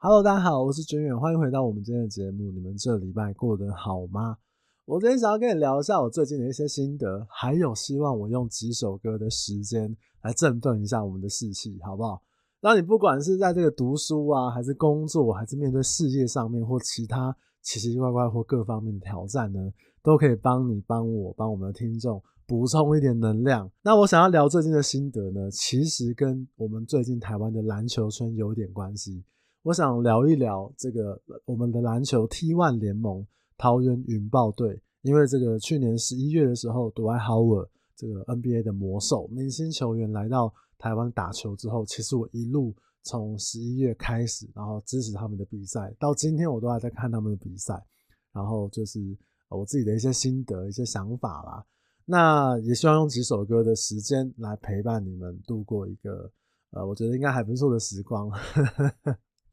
[0.00, 2.52] Hello，大家好，我是军远，欢迎回到我们今天的节目。
[2.52, 4.38] 你们这礼拜过得好吗？
[4.84, 12.22] 我今天想要跟你聊一下我最近的一些心得，还有希望我用几首歌的时间来振奋一下我们的士气，好不好？
[12.60, 19.58] 那你不管是在这个读书啊，还是工作，还是面对事业上面或其他奇奇怪怪或各方面的挑战呢，
[20.00, 23.68] 都可以帮你、帮我、帮我们的听众补充一点能量。
[23.82, 29.24] 那我想要聊最近的心得呢，其实跟我们最近台湾的篮球圈有点关系。
[29.62, 47.84] 我想聊一聊这个我们的篮球 T1 联盟桃园云豹队，因为这个去年十一月的时候，杜兰特豪尔这个 NBA 的魔兽明星球员来到台湾打球之后，其实我一路从十一月开始，然后支持他们的比赛，到今天我都还在看他们的比赛，
[48.32, 49.00] 然后就是
[49.48, 51.64] 我自己的一些心得、一些想法啦。
[52.04, 56.30] 那也希望用几首歌的时间来陪伴你们度过一个
[56.70, 58.30] 呃，我觉得应该还不错的时光。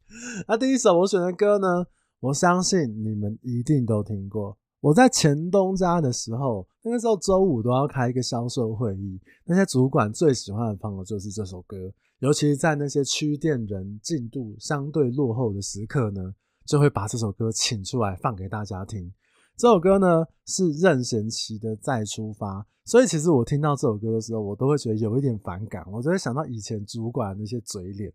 [0.48, 1.86] 那第一首我选的歌呢，
[2.20, 4.58] 我相信你们一定都听过。
[4.81, 19.12] 我在前东家的时候，那个时候周五都要开一个销售会议，那些主管最喜欢放的就是这首歌，尤其是在那些区店人进度相对落后的时刻呢，就会把这首歌请出来放给大家听。
[19.58, 28.14] 这首歌呢是任贤齐的《再出发》，所以其实我听到这首歌的时候，我都会觉得有一点反感，我就会想到以前主管那些嘴脸。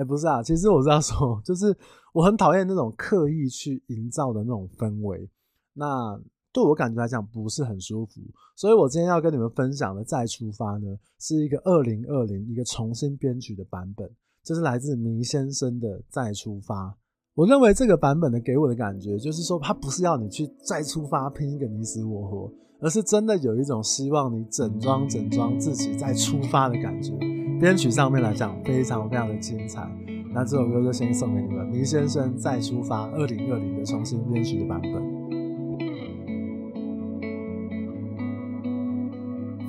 [0.00, 1.76] 哎，不是啊，其实我是要说，就是
[2.14, 5.28] 我很讨厌那种刻意去营造的那种氛围，
[5.74, 6.18] 那
[6.54, 8.22] 对我感觉来讲不是很舒服。
[8.56, 14.10] 所以我今天要跟你们分享的《再出发》呢，是一个二零二零一个重新编曲的版本，
[14.42, 16.86] 这是来自麋先生的《再出发》。
[17.34, 27.39] 我认为这个版本的给我的感觉，就是说它不是要你去再出发拼一个你死我活，而是真的有一种希望你整装整装自己再出发的感觉。
[27.60, 29.86] 编曲上面来讲，非常非常的精彩。
[30.32, 34.92] 那这首歌就先送给你们，麋先生再出发，二零二零的重新编曲的版本。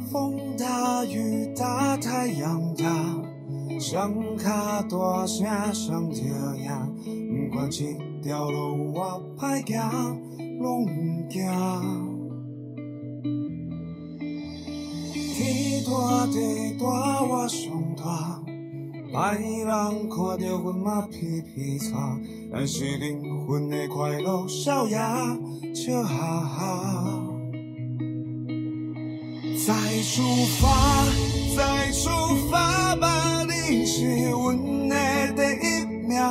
[0.10, 2.86] 风大雨大太阳大，
[3.78, 4.50] 双脚
[4.90, 7.84] 大声上跳呀，不管这
[8.24, 10.18] 条路我歹行，
[10.62, 10.92] 拢不
[11.30, 12.11] 惊。
[15.42, 18.40] 天大地大我上大，
[19.10, 19.68] 别人
[20.08, 22.16] 看到阮嘛皮皮擦，
[22.54, 25.36] 但是灵魂的快乐笑呀
[25.74, 27.24] 笑哈哈。
[29.66, 30.22] 再出
[30.60, 30.70] 发，
[31.58, 32.10] 再出
[32.52, 34.96] 发吧，你是阮的
[35.36, 36.22] 第一名。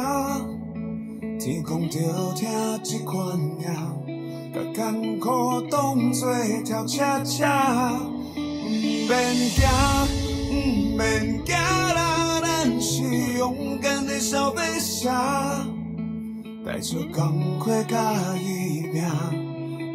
[1.41, 1.99] 天公着
[2.35, 2.49] 听
[2.85, 3.67] 这款命，
[4.55, 6.33] 甲艰苦当作
[6.65, 7.93] 跳恰恰。
[9.09, 9.69] 免惊，
[10.49, 10.53] 不
[10.97, 13.03] 免惊啦，咱是
[13.39, 15.11] 勇敢的小飞侠，
[16.65, 19.03] 带着钢盔甲伊拼，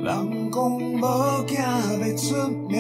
[0.04, 2.76] 人讲无惊要出名。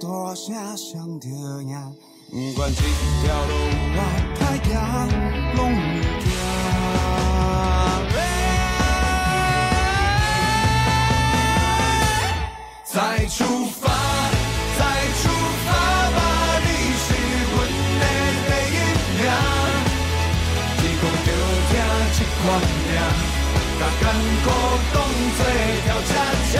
[0.00, 1.28] 大声上着
[1.62, 1.72] 赢，
[2.30, 3.52] 不管这条路
[3.94, 3.98] 我
[4.36, 4.72] 太行，
[5.54, 5.78] 拢不
[6.18, 6.24] 惊。
[12.84, 12.96] 再
[13.26, 13.38] 出
[13.80, 13.82] 发，
[14.78, 14.80] 再
[15.20, 15.22] 出
[15.64, 15.68] 发
[16.10, 16.18] 吧，
[16.64, 16.66] 你
[16.98, 17.06] 是
[17.52, 17.54] 阮
[18.00, 18.02] 的
[18.48, 18.76] 第一
[19.18, 19.20] 名。
[20.78, 21.28] 天公着
[21.68, 21.70] 听
[22.16, 22.42] 这款
[22.82, 22.90] 命，
[23.78, 24.02] 甲艰
[24.42, 24.46] 苦
[24.92, 24.96] 当
[25.36, 25.40] 作
[25.84, 26.10] 跳恰
[26.52, 26.54] 恰。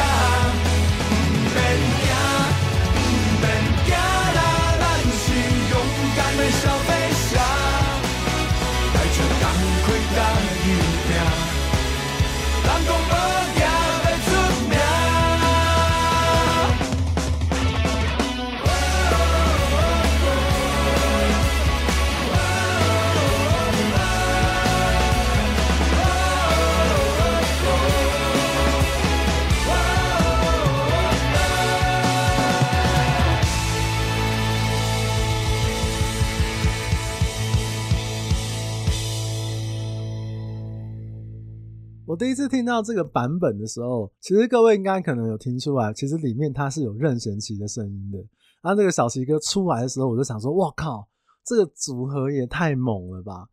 [42.13, 48.19] 我第一次听到这个版本的时候，其实各位应该可能有听出来，其实里面它是有任贤齐的声音的。
[48.61, 51.09] 然后这个小齐哥出来的时候，我就想说：哇靠，
[51.43, 53.49] 这个组合也太猛了吧！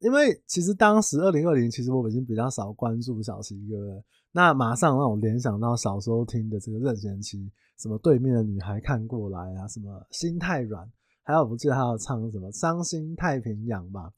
[0.00, 4.04] 因为其实当时二零二零，其实我已经比较少关注小齐哥了。
[4.32, 10.86] 那马上让我联想到小时候听的这个任贤齐，什么对面的女孩看过来啊，什么心太软，
[11.22, 14.12] 还有我不记得他要唱什么伤心太平洋吧。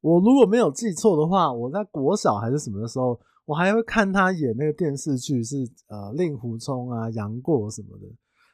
[0.00, 3.20] 我如果没有记错的话，我在国小还是什么的时候。
[3.46, 8.06] 我还会看他演那个电视剧，是呃令狐冲啊、杨过什么的，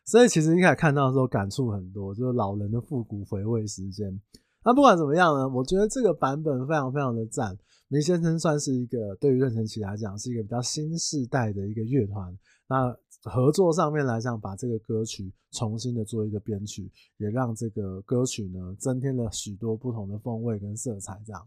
[0.04, 4.20] 所以其实一开始看到的时候感触很多，就是老人的复古回味时间。
[4.64, 7.56] 那不管怎么样呢，我觉得这个版本非常非常的赞。
[7.88, 12.36] 麋先生算是一个对于任贤齐来讲是一个比较新世代的一个乐团。
[12.68, 21.46] 那合作上面来讲，把这个歌曲重新的做一个编曲，也让这个歌曲呢增添了许多不同的风味跟色彩，这样。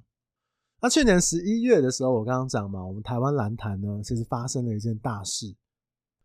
[0.84, 5.56] 那去年十一月的时候，我刚刚讲嘛，我们台湾篮坛呢，其实发生了一件大事，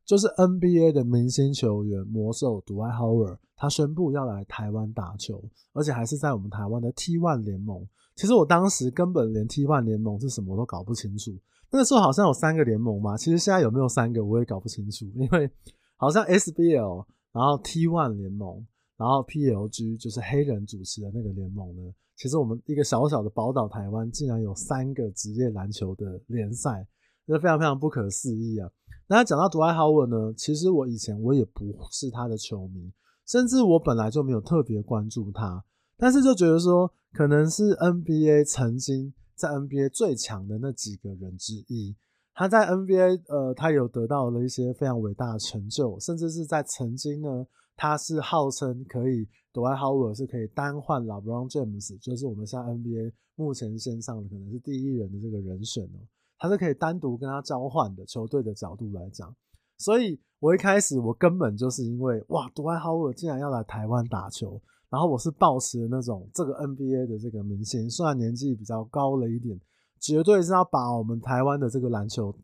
[0.05, 5.41] 就是 NBA 的明星球员魔兽 d w i h o w a r 他宣布要来台湾打球，
[5.75, 7.87] 而且还是在我们台湾的 T1 联盟。
[8.17, 11.31] 其实我当时根本连 T1 联盟是什么都搞不清楚，
[11.71, 15.49] 那个时候好像有三个联盟嘛，其实现在有没有三个我也搞不清楚，因为
[15.97, 18.67] 好像 SBL，然后 T1 联盟，
[18.97, 21.95] 然后 PLG 就是黑人主持的那个联盟呢。
[22.19, 26.85] 其实我们一个小小的宝岛台湾，竟然有三个职业篮球的联赛，
[27.25, 28.69] 这非常非常不可思议啊！
[29.07, 32.93] 那讲到 Dwight Howard 呢，其实我以前我也不是他的球迷，
[33.25, 35.65] 甚至我本来就没有特别关注他，
[35.97, 41.95] 但是就觉得说，可能是 NBA 曾经在 NBA 最强的那几个人之一，
[42.35, 47.47] 他在 NBA 呃，他有得到了一些非常伟大的成就，甚至是在曾经呢。
[47.79, 56.03] 他是号称可以 d w i h o w a r d 是可以单换 LeBron James，就是我们现在 NBA 目前线上的可能是第一人的这个人选哦，
[56.39, 58.05] 他是可以单独跟他交换的。
[58.05, 59.33] 球队的角度来讲，
[59.79, 64.61] 所以我一开始我根本就是因为哇 d w i h o w a r d 竟然要来台湾打球，
[64.91, 69.57] 然后我是抱持那种这个 NBA 的这个明星，虽然年纪比较高了一点，
[70.01, 72.35] 绝对是要把我们台湾的这个篮球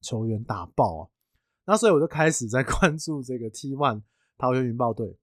[0.00, 1.08] 球员打爆啊！
[1.66, 4.00] 那所以我就开始在关注这个 T1。
[4.38, 5.18] 桃园云豹队，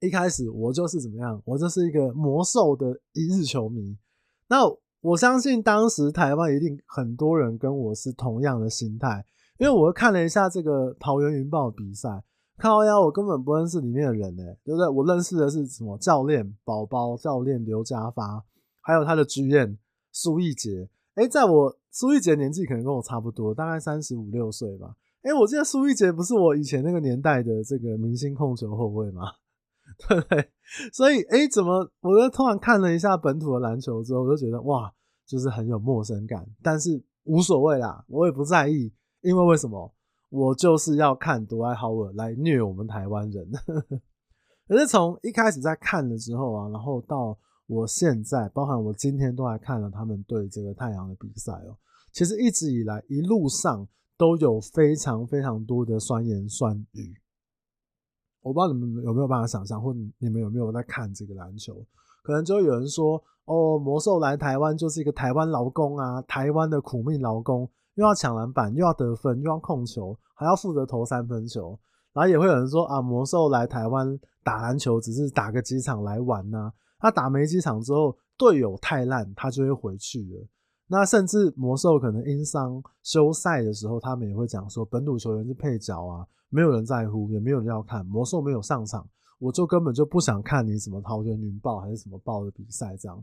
[0.00, 1.40] 一开始我就是怎么样？
[1.44, 3.96] 我就是一个魔兽的一日球迷。
[4.48, 4.58] 那
[5.00, 9.24] 我相信当时台湾一定很多人跟我是同样的心态，
[9.58, 12.24] 因为我看了一下这个桃园云豹比赛，
[12.56, 14.88] 靠腰，我根本不认识里面的人呢、对不对？
[14.88, 18.44] 我认识的是什么教练宝宝、教练刘家发，
[18.80, 19.76] 还有他的 GM
[20.10, 20.90] 苏奕杰。
[21.14, 24.96] 哎、在我苏奕杰年纪可能跟我差不多，大概三十五六岁吧。
[25.22, 29.24] 哎、我记得苏玉杰不是我以前那个年代的这个明星控球后卫吗？
[30.08, 30.50] 对不对？
[30.92, 31.90] 所以，哎、怎么？
[32.00, 34.92] 我就突然看了一下本土的篮球之后，我就觉得哇，
[35.26, 36.46] 就是很有陌生感。
[36.62, 39.92] 但是无所谓啦，我也不在意，因为为什么？
[40.30, 43.50] 我就是要看 Dwight Howard 来虐我们台湾人。
[44.68, 51.76] 可是从一开始在看了之后啊，然后到我现在，包含我今天都还看了他们对这个太阳的比赛哦。
[52.12, 53.86] 其实一直以来一路上。
[54.18, 57.14] 都有非常非常多的酸言酸语，
[58.42, 61.86] 我不知道你们有没有办法想象，或你们有没有在看这个篮球？
[62.24, 71.78] 可能就会有人说：“哦，魔兽来台湾就是一个台湾劳工啊，台湾的苦命劳工，又要抢篮板，又要得分，又要控球，还要负责投三分球。”
[72.12, 80.46] 然后也会有人说：“啊，魔兽来台湾打篮球只是打个几场来玩呐，他打没几场之后，队友太烂，他就会回去了。”
[80.90, 88.04] 那甚至魔兽可能因伤休赛的时候，他们也会讲说，本土球员是配角啊，没有人在乎，也没有人要看。
[88.06, 89.06] 魔兽没有上场，
[89.38, 93.22] 我就根本就不想看你什么桃园云豹还是什么豹的比赛这样。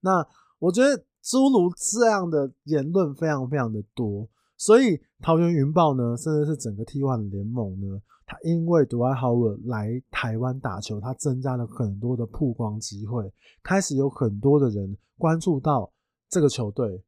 [0.00, 0.26] 那
[0.58, 4.26] 我觉得诸如这样的言论非常非常的多，
[4.56, 13.30] 所以桃园云豹呢，甚至是整个 T1 联盟呢，他因为 Dwight Howard 来台湾打球，他增加了很多的曝光机会，
[13.62, 15.92] 开始有很多的人关注到
[16.32, 17.04] 这个球队。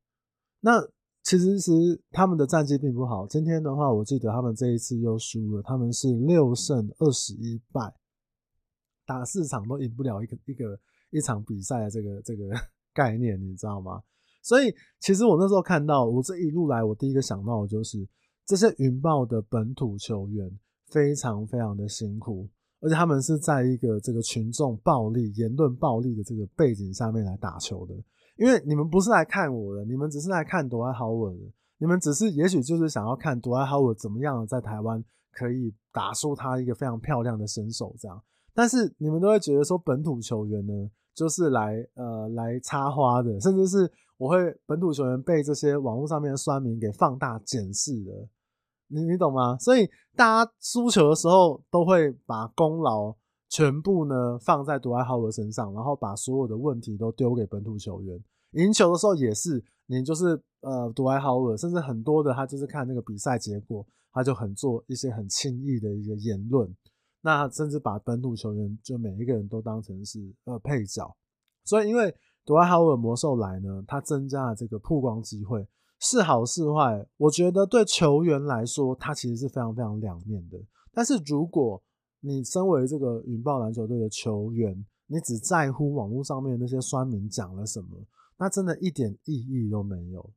[0.61, 0.87] 那
[1.23, 1.73] 其实是
[2.11, 3.26] 他们的战绩并不好。
[3.26, 7.95] 今天的话，我记得他们这一次又输了，他们是六胜二十一败，
[9.07, 10.78] 打四场都赢不了一个一个
[11.11, 12.50] 一场比赛的这个这个
[12.93, 14.02] 概念，你知道吗？
[14.43, 18.07] 所以其实我那时候看到，我这一路来，我第一个想到的就是
[18.45, 20.50] 这些云豹的本土球员
[20.88, 22.47] 非常非常的辛苦，
[22.81, 27.95] 而且他们是在一个这个群众暴力、言论暴力的这个背景下面来打球的。
[28.36, 38.20] 因为你们不是来看我的，你们只是来看杜兰豪尔的，你们只是也许就是想要看杜兰豪尔怎么样在台湾可以打出他一个非常漂亮的身手这样，
[38.52, 40.72] 但是你们都会觉得说本土球员呢
[41.14, 48.12] 就是来呃来插花的，甚至是我会本土球员被这些网络上面的酸民给放大检视的，
[48.88, 49.56] 你你懂吗？
[49.58, 53.14] 所以大家输球的时候都会把功劳。
[53.54, 58.20] 全部呢放在杜埃豪尔身上，然后把所有的问题都丢给本土球员。
[58.54, 66.68] 赢球的时候也是，你就是呃杜埃豪尔，甚至很多的他就是看那个比赛结果，他就很做一些很轻易的一个言论，
[67.20, 71.16] 那甚至把本土球员就每一个人都当成是呃配角。
[71.64, 72.12] 所以因为
[72.44, 75.64] 杜埃豪尔魔兽来呢，他增加了这个曝光机会，
[76.00, 77.06] 是好是坏？
[77.18, 80.58] 我觉得对球员来说，他其实是非常非常两面的。
[80.92, 81.80] 但是如果
[82.26, 87.88] 你身为这个云豹篮球队的球员，你只在乎网络上面那些酸民讲了什么，
[88.38, 90.31] 那真的一点意义都没有。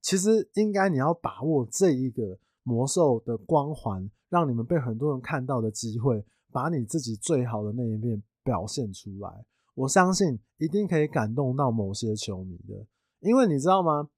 [0.00, 9.44] 其实应该你要把握这一个魔兽的光环，让你们被很多人看到的机会，把你自己最好的那一面表现出来。
[9.74, 12.86] 我相信一定可以感动到某些球迷的，
[13.18, 14.10] 因为你知道吗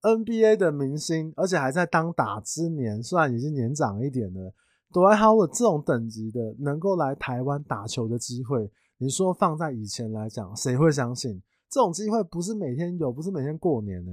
[0.00, 4.54] ？NBA 的明星，而且还在当打之年，虽然已经年长一点了。
[4.92, 8.68] 杜兰豪尔这种等级的能够来台湾打球的机会，
[8.98, 14.12] 你说放在以前来讲，谁会相信这种机会不是每天有，不是每天过年呢、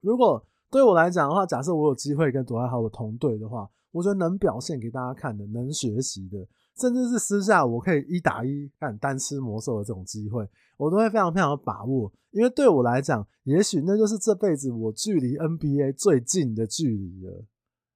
[0.00, 6.44] 如果对我来讲的话，假设我有机会跟杜兰豪尔同队的话，我觉得能表现给大家看的，能学习的，
[6.76, 17.44] 甚至是私下我可以一打一干单吃魔兽的这种机会，我都会非常非常的把握，因为对我来讲，也许那就是这辈子我距离 NBA 最近的距离了，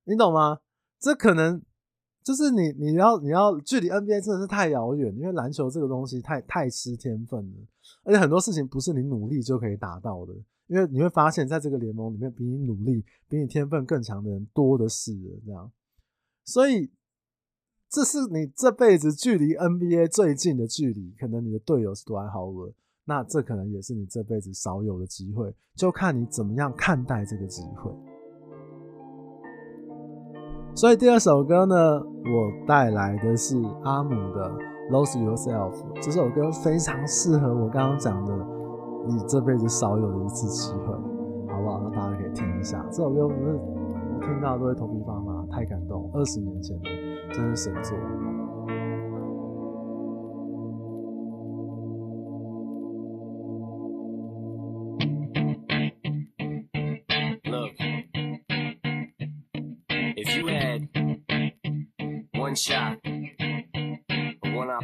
[0.04, 0.60] 你懂吗？
[1.00, 1.60] 这可能。
[2.22, 7.58] 就是你，你要，你要距离 NBA 真的是太遥远，因为篮球这个东西太太吃天分了，
[8.04, 10.34] 而且很多事情不是你努力就可以达到的。
[10.66, 15.12] 因为你会发现在这个联盟里面，比你努力、比你天分更强的人多的是，
[15.44, 15.68] 这样。
[16.44, 16.90] 所以，
[17.88, 22.72] 这是你这辈子距离 NBA 最近的距离，可能你的队友是杜兰豪尔，
[23.04, 27.90] 那这可能也是你这辈子少有的机会，就看你怎么样看待这个机会。
[30.74, 34.50] 所以第二首歌呢，我带来的是阿姆的
[34.90, 35.72] 《Lose Yourself》。
[36.00, 38.32] 这首歌非常适合我刚刚讲的，
[39.06, 40.94] 你这辈子少有的一次机会，
[41.52, 41.80] 好不好？
[41.84, 43.60] 那大家可以听一下这首歌，不是
[44.14, 46.08] 我听到都会头皮发麻，太感动。
[46.14, 46.88] 二十年前的，
[47.34, 47.96] 真是神作。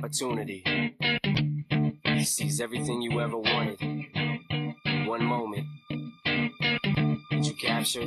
[0.07, 0.63] Opportunity.
[2.05, 3.81] He sees everything you ever wanted.
[5.09, 5.67] One moment.
[7.31, 8.07] Did you capture?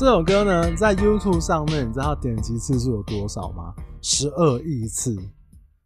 [0.00, 3.74] 这首歌呢，在 YouTube 上面，你知道点击次数有多少吗？
[4.00, 5.14] 十二亿次，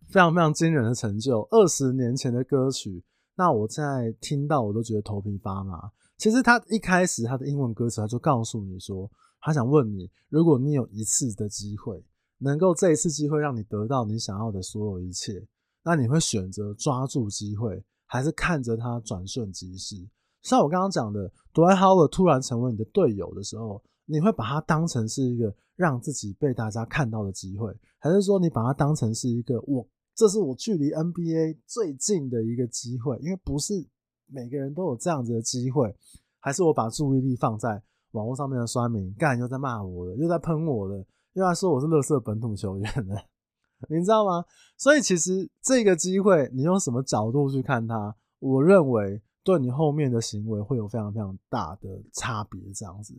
[0.09, 1.40] 非常非常惊人的成就。
[1.50, 3.03] 二十年前的歌曲，
[3.35, 5.90] 那我在听到我都觉得头皮发麻。
[6.16, 12.00] 其实他一开始他的英文歌词，他就告诉你说，他想问你，如果你有一次的机会，
[12.38, 15.44] 能够这一次机会让你得到你想要的所有一切，
[15.83, 19.96] 那你会选择抓住机会，还是看着它转瞬即逝？
[20.40, 23.83] 像我刚刚讲的，Dwight Howard 突然成为你的队友的时候。
[24.07, 33.19] 你会把它当成是一个让自己被大家看到的机会，还是说你把它当成是一个我这是我距离 NBA 最近的一个机会？
[33.19, 33.87] 因为不是
[34.27, 35.95] 每个人都有这样子的机会，
[36.38, 43.25] 还是我把注意力放在网络上面的酸民，干又在骂我的，又在喷我的，又在说我是乐色本土球员的，
[43.90, 44.45] 你知道吗？
[44.77, 53.14] 所以其实这个机会，你用什么角度去看它，我认为对你后面的行为会有非常非常大的差别，这样子。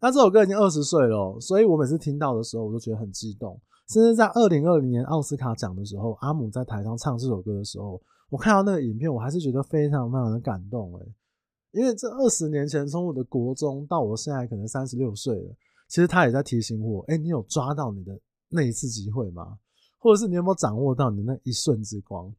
[0.00, 3.60] 那这首歌已经二十岁了，所以我每次听到的时候，我都觉得很激动。
[3.88, 11.14] 甚至在二零二零年奥斯卡奖的时候，阿姆在台上唱这首歌的时候，我看到那个影片，我还是觉得非常非常的感动诶。
[11.72, 15.56] 因为这二十年前，从我的国中到我现在可能三十六岁了，
[15.88, 18.16] 其实他也在提醒我：诶，你有抓到你的
[18.50, 19.58] 那一次机会吗？
[19.98, 22.32] 或者是你有没有掌握到你的那一瞬之光？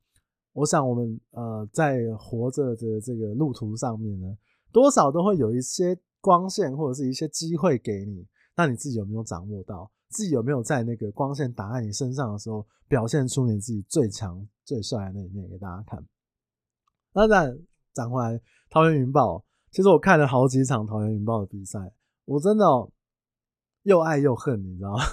[0.54, 4.28] 我想我们呃在活着的这个路途上面呢，
[4.72, 6.00] 多少都会有一些。
[6.22, 9.90] 光线或者是一些机会给你，那你自己有没有掌握到？
[10.10, 16.04] 自己有没有在那个光线打在你身上的时候，表现出你自己最强、最帅的那一面给大家看？
[17.14, 17.56] 那再
[17.94, 21.94] 讲回来，桃园云豹，其实我看了好几场桃园云豹的比赛，
[22.26, 22.66] 我真的、
[23.84, 25.04] 又爱又恨，你知道吗？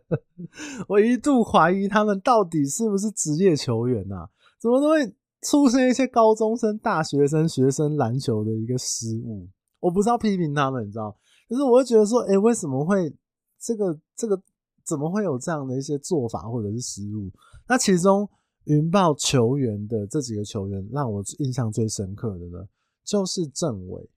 [0.88, 4.26] 我一度怀疑他们到底是不是职业球员呐、
[4.58, 9.46] 怎么都会出现一些高中生、大学生、学生篮球的一个失误。
[9.82, 11.10] 我不是要批评他们，你知道，
[11.48, 13.12] 可是我会觉得说，哎、为什么会
[13.58, 14.40] 这个这个
[14.84, 17.28] 怎么会有这样的一些做法或者是失误？
[17.66, 18.28] 那其中
[18.66, 22.68] 云豹球员的这几个球员，让我印象最深刻的呢，
[23.04, 24.08] 就是政委。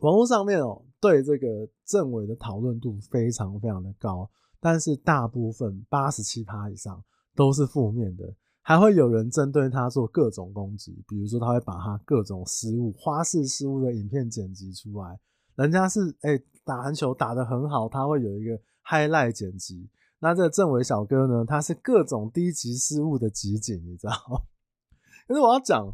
[0.00, 7.02] 网络上面哦，对这个政委的讨论度非常非常的高，但是大部分八十七趴以上
[7.34, 8.34] 都是负面的。
[8.68, 15.18] 还会有人针对他做各种攻击，比如说他会把他各种失误、花式失误的影片剪辑出来。
[15.54, 19.88] 人家是哎、打篮球打得很好，他会有一个 highlight 剪辑。
[20.18, 24.12] 那这个政委小哥呢，他是各种低级失误的集锦，你知道？
[25.26, 25.90] 可是我要讲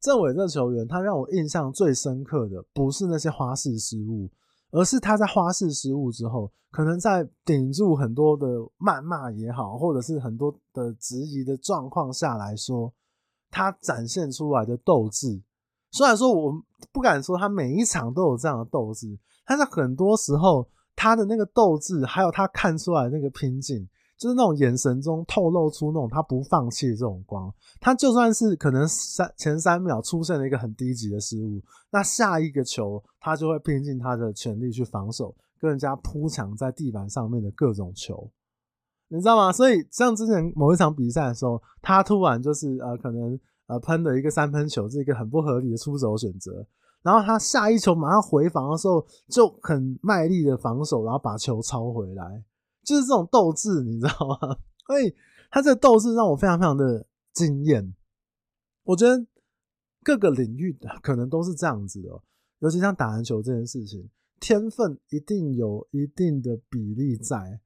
[0.00, 4.28] 政委这个球员，他让我印象最深刻的不是那些花式失误。
[4.70, 8.46] 而是他在花式失误之后，可能在顶住很多的
[8.78, 12.92] 谩骂也好，或者是很多的质疑的状况下来说，
[13.50, 15.40] 他展现出来的斗志。
[15.92, 16.52] 虽然说我
[16.92, 23.88] 不敢说他每一场都有这样的斗志，但是很多时候他的那个斗志，还有他看出来那个拼劲。
[24.18, 38.30] 就是那种眼神中透露出那种他不放弃的这种光，他就算是可能三前三秒出现了一个很低级的失误，那下一个球他就会拼尽他的全力去防守，跟人家扑抢在地板上面的各种球，
[39.08, 39.52] 你知道吗？
[39.52, 46.66] 所以像之前某一场比赛的时候，他突然就是呃可能呃喷了一个三分球，是一个很不合理的出手选择，
[47.02, 52.42] 然后他下一球马上回防的时候就很卖力的防守，然后把球抄回来。
[52.86, 54.56] 就是这种斗志，你知道吗？
[54.86, 55.12] 所以
[55.50, 57.92] 他这个斗志让我非常非常的惊艳。
[58.84, 59.26] 我觉得
[60.04, 62.08] 各个领域的可能都是这样子的，
[62.60, 67.60] 尤其像打篮球这件事情，天分一定有一定的比例在。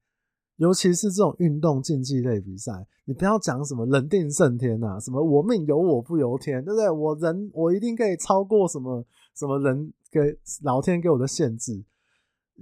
[0.57, 2.71] 尤其是这种运动竞技类比赛，
[3.05, 6.89] 你不要讲什么人定胜天呐，什么我命由我不由天，对不对？
[6.89, 9.03] 我人我一定可以超过什么
[9.35, 10.19] 什么人给
[10.63, 11.83] 老天给我的限制。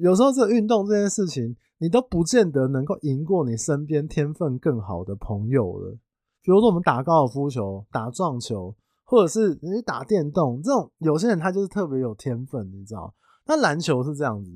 [0.02, 1.56] 有时候这运动这件事情。
[1.82, 5.98] 你都不见得能够赢过你身边天分更好的朋友了。
[6.42, 13.16] 比如说，我们打高尔夫球、打撞球，或者是你打电动，这种有些人他就是特别有天分，你知道？
[13.48, 14.52] 那篮球是这样子，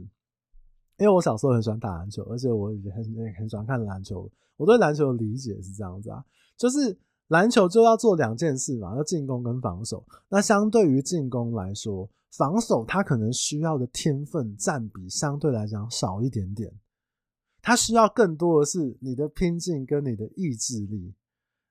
[0.98, 3.02] 因为我小时候很喜欢打篮球，而且我也很
[3.40, 4.30] 很喜欢看篮球。
[4.58, 6.22] 我对篮球的理解是这样子啊，
[6.58, 6.94] 就是
[7.34, 10.06] 篮球就要做两件事嘛，要进攻跟防守。
[10.30, 16.72] 那相对于进攻来说，防守它可能需要的天分占比相对来讲少一点点。
[17.60, 21.16] 他需要更多的是你的拼劲跟你的意志力，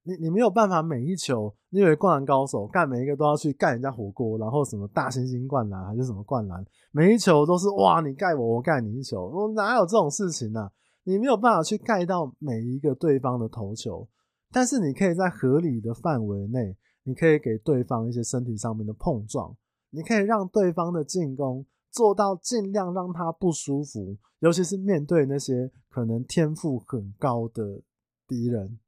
[0.02, 10.68] 你你没有办法每一球，你以为灌篮高手干每一个都要去盖人家火锅，然后什么大猩猩灌篮还是什么灌篮，每一球都是哇你盖我我盖你一球，我哪有这种事情呢？
[11.04, 14.08] 你没有办法去盖到每一个对方的投球，
[14.52, 19.56] 但是你可以在合理的范围内，你可以给对方一些身体上面的碰撞，
[19.90, 21.64] 你可以让对方的进攻。
[21.90, 27.82] 做到尽量让他不舒服，尤其是面对那些可能天赋很高的
[28.26, 28.78] 敌人，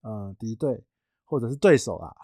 [0.00, 0.82] 呃，敌对
[1.26, 2.16] 或者是对手啦。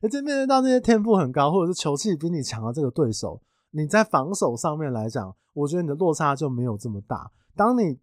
[0.00, 3.38] 而且面对到那些天赋很高或者是球技比你强的这个对手，
[3.70, 7.30] 你在防守上面来讲，我觉得你的落差就没有这么大。
[7.54, 8.00] 当你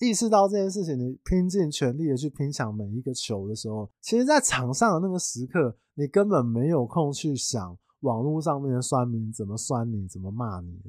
[0.00, 7.76] 意识到这件事情，你拼尽全力的去拼抢每一个球的时候，其实，在场上的那个时刻，你根本没有空去想。
[8.02, 10.80] 网络上面的酸民怎么酸你，怎么骂你，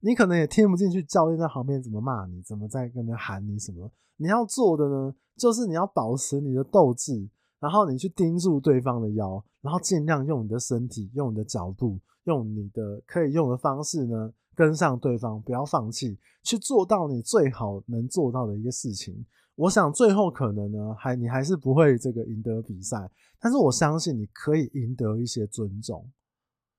[0.00, 1.02] 你可能也听不进去。
[1.02, 3.90] 教练在旁边怎么骂你，怎么在跟那喊你什么？
[4.18, 7.26] 你要做的呢，就是你要保持你的斗志，
[7.58, 19.24] 然后你去盯住对方的腰，然后尽量用你的身体、用你的角度、用你的可以用的方式呢，跟上对方，不要放弃，去做到你最好能做到的一个事情。
[19.54, 26.04] 我想最后可能呢，还你还是不会这个赢得比赛，但是我相信你可以赢得一些尊重。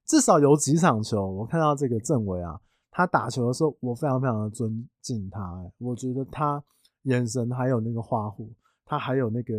[0.06, 2.60] 至少有几场球，我看到这个政委啊，
[2.92, 5.42] 他打球的时候，我非常非常的尊敬他。
[5.62, 6.62] 欸，我觉得他
[7.04, 8.52] 眼神还有那个花虎，
[8.84, 9.54] 他还有那个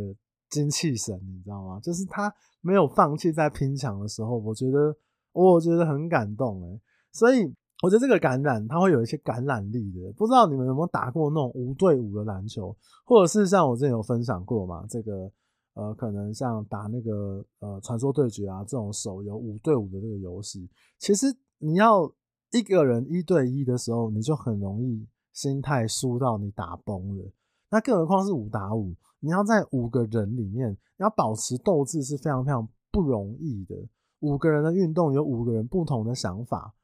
[0.50, 1.80] 精气神，你知道吗？
[1.82, 2.30] 就是他
[2.60, 4.94] 没有放弃在拼抢的时候，我觉得
[5.32, 6.80] 我觉得很感动哎。
[7.12, 7.52] 所以
[7.82, 10.12] 我觉得这个感染，他会有一些感染力的。
[10.16, 15.30] 不知道你们有没有打过那种五对五的篮球，或者是像我之前有分享过嘛，这个。
[15.74, 21.26] 呃，可能像打那个呃传说对决啊这种手游五对五的这个游戏，其实
[21.58, 22.12] 你要
[22.50, 27.32] 一个人一对一的时候，你就很容易心态输到你打崩了。
[27.70, 33.76] 那更何况是五打五，你要在五个人里面，要保持斗志是非常非常不容易的。
[34.18, 36.74] 五个人的运动有五个人不同的想法，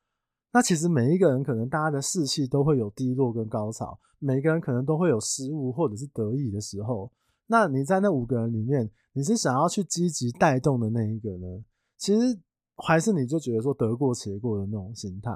[0.56, 7.12] 那其实每一个人可能大家的士气都会有低落跟高潮，每个人可能都会有失误或者是得意的时候。
[7.46, 11.62] 那你在那五个人里面，你是想要去积极带动的那一个呢？
[11.98, 12.40] 其实
[12.76, 15.30] 还是你就觉得说得过且过的那种心态。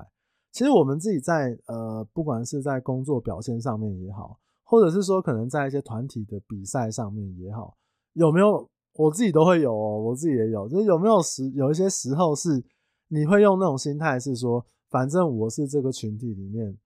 [0.52, 7.76] 其实我们自己在呃，不管是在工作表现上面也好，或者是说可能在一些团体的比赛上面也好，
[8.14, 12.64] 有没有我自己都会有哦，我自己也有，就是有没有时有一些时候是
[13.08, 16.76] 你会用那种心态，是说反正我是这个群体里面，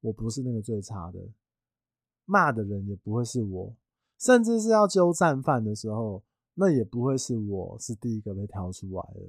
[0.00, 1.20] 我不是那个最差的，
[2.24, 3.76] 骂的人也不会是我，
[4.18, 9.20] 甚至是要揪战犯的时候，那也不会是我是第一个被挑出来的。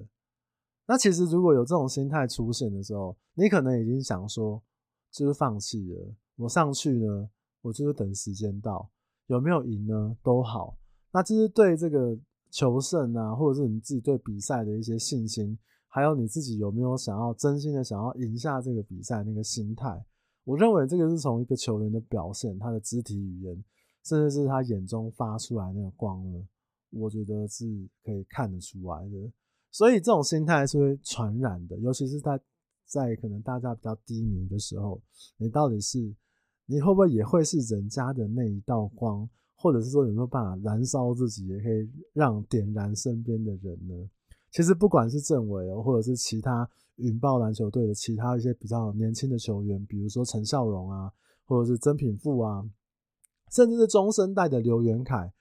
[0.87, 4.63] 那其实如果有这种心态出现的时候，你可能已经想说，
[5.11, 6.15] 就是放弃了。
[6.37, 7.29] 我上去呢，
[7.61, 8.89] 我就是等时间到，
[9.27, 10.77] 有没有赢呢都好。
[11.11, 12.17] 那就是对这个
[12.49, 15.57] 求胜啊，或者是你自己对比赛的一些信心，
[15.93, 20.01] 还有你自己有没有想要真心的想要赢下这个比赛那个心态。
[20.45, 23.63] 我认为这个是从一个球员的表现，他的肢体语言，
[24.05, 26.47] 甚至是他眼中发出来那个光呢，
[26.91, 27.65] 我觉得是
[28.05, 29.31] 可以看得出来的。
[29.69, 32.39] 所以这种心态是会传染的，尤其是在
[32.85, 35.01] 在可能大家比较低迷的时候，
[35.35, 35.99] 你到底是
[36.65, 44.09] 你会不会也会是人家的那一道光，或者是说有没有办法燃烧自己，也可以让点燃身边的人呢？
[44.51, 51.11] 其实不管是政委哦，或者是其他云豹篮球队的其他一些比较年轻的球员，比如说陈孝荣啊，
[51.45, 52.63] 或者是曾品富啊，
[53.51, 55.33] 甚至是中生代的刘元凯，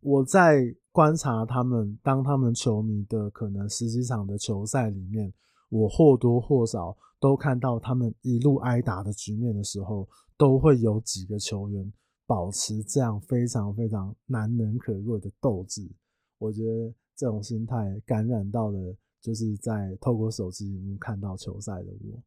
[0.00, 0.76] 我在。
[0.94, 5.32] 观察他们，当他们球迷的可能十几场的球赛里面，
[5.70, 11.90] 我或多或少都看到他们一路挨打的局面的时候，都会有几个球员
[12.26, 15.90] 保持这样非常非常难能可贵的斗志。
[16.36, 22.20] 我觉得这种心态感染到了，就是在透过手机屏幕看到球赛的我。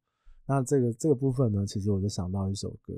[0.48, 2.94] 那这个这个部分呢，其实我就想到一首歌，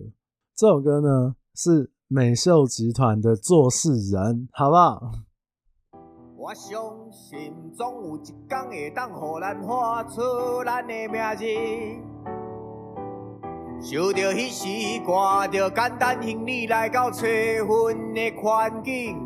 [0.56, 5.12] 这首歌呢是美秀集团的《做事人》，好不好？
[6.38, 10.22] 我相信总有一天会当予咱画出
[10.64, 11.46] 咱的名字。
[13.82, 19.18] 想着彼时，挂着简单行李来到找阮的环境。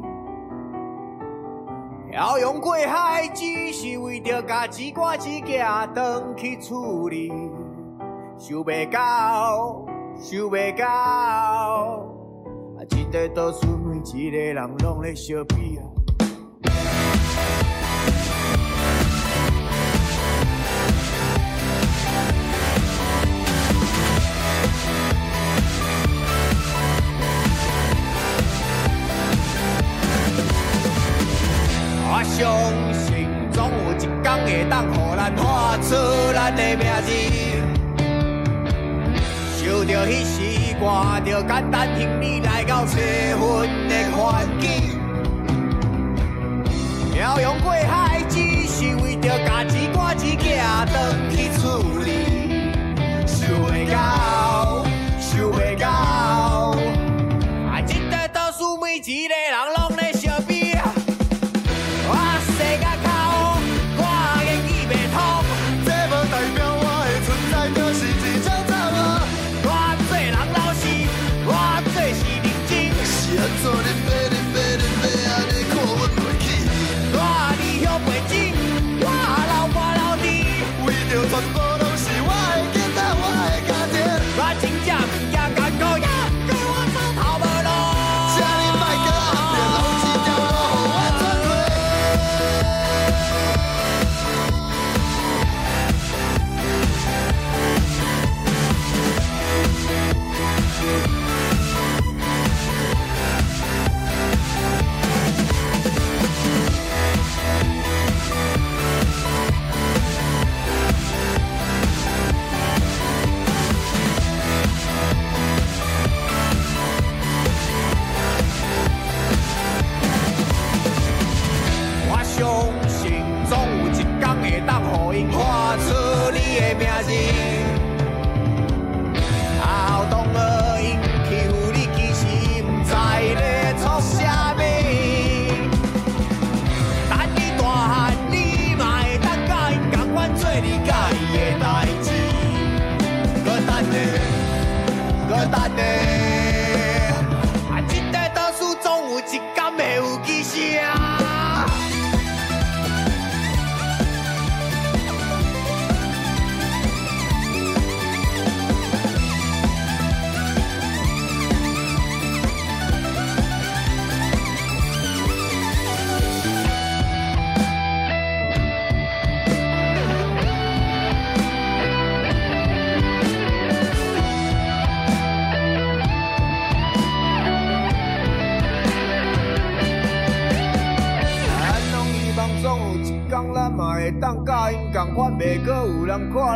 [2.12, 7.32] 漂洋过海，只是为着家己赶一件回去厝里。
[8.38, 9.86] 想袂到，
[10.20, 10.86] 想袂到，
[12.78, 15.88] 啊，这块都是每一个人拢咧相比啊。
[32.14, 32.60] 我相
[32.92, 34.06] 信总有一天
[34.44, 35.96] 会当予咱画出
[36.34, 37.10] 咱的名字。
[39.56, 42.98] 想着彼时，挂着简单行李来到找
[43.40, 44.68] 阮的环境。
[47.14, 50.92] 漂洋过海，只是为着家己赶一件回
[51.34, 52.21] 去厝里。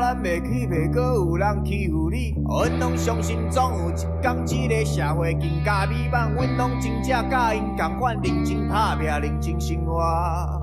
[0.05, 2.35] 咱袂去，袂阁有人欺负你。
[2.47, 6.31] 阮拢相信总有一天，这个社会更加美满。
[6.35, 10.54] 阮拢真正甲因共款，认真打拼，认真生活。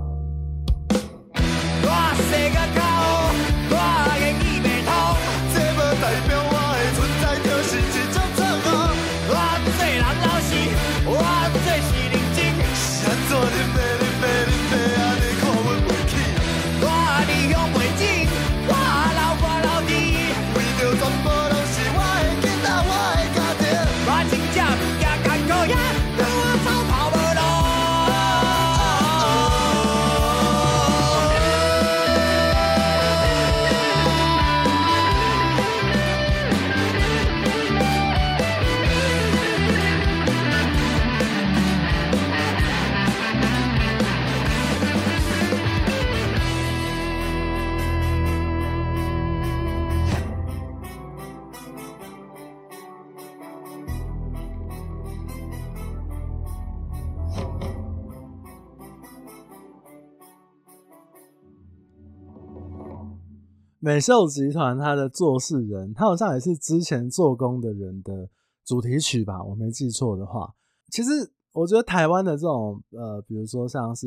[63.85, 68.29] 美秀集团它的做事人，它好像也是之前做工的人的
[68.65, 70.55] 主题曲吧，我没记错的话。
[70.93, 71.11] 其实
[71.53, 74.07] 我觉得台湾的这种呃，比如说像是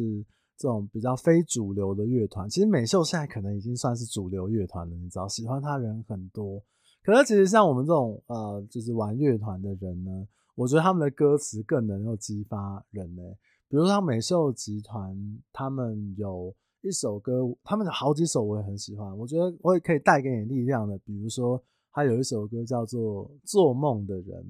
[0.57, 6.63] 这种比较非主流的乐团，其实美秀现在可能已经算是主流乐团了，你知道，喜欢他人很多。
[7.03, 13.21] 可是其实像我们这种呃，就是玩乐团的人呢，我觉得他们的歌词更能够激发人呢。
[13.67, 15.13] 比如像美秀集团，
[15.51, 16.55] 他们有。
[16.87, 20.95] 一首歌，他们有好几首我也很喜欢，我觉得我也可以带给你力量的。
[20.99, 21.59] 比如说，
[21.91, 24.43] 他有一首歌叫做《做梦的人》，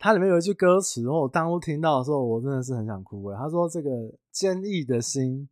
[0.00, 3.36] 它里面有一句歌词，我当初听到的时候，我真的是很想哭诶。
[3.36, 5.48] 他说：“这个坚毅的心